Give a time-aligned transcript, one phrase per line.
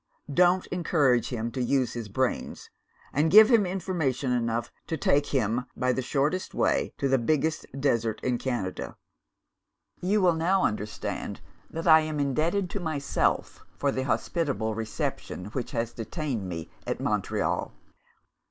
[0.33, 2.71] Don't encourage him to use his brains;
[3.13, 7.67] and give him information enough to take him, by the shortest way, to the biggest
[7.79, 8.95] desert in Canada.'
[10.01, 15.69] You will now understand that I am indebted to myself for the hospitable reception which
[15.69, 17.71] has detained me at Montreal.